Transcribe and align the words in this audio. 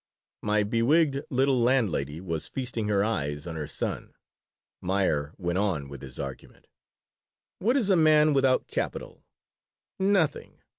My 0.41 0.63
bewigged 0.63 1.21
little 1.29 1.61
landlady 1.61 2.19
was 2.21 2.47
feasting 2.47 2.87
her 2.87 3.03
eyes 3.03 3.45
on 3.45 3.55
her 3.55 3.67
son 3.67 4.15
Meyer 4.81 5.31
went 5.37 5.59
on 5.59 5.89
with 5.89 6.01
his 6.01 6.17
argument: 6.17 6.65
"What 7.59 7.77
is 7.77 7.91
a 7.91 7.95
man 7.95 8.33
without 8.33 8.65
capital? 8.65 9.23
Nothing! 9.99 10.63